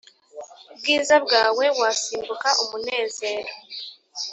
[0.77, 3.51] bwiza bwawe wasimbuka umunezero!